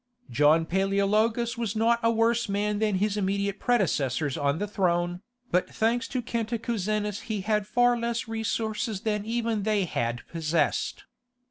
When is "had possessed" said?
9.85-11.03